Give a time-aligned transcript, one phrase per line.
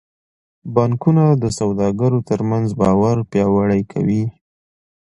[0.73, 4.23] بانکونه د سوداګرو ترمنځ باور پیاوړی کوي.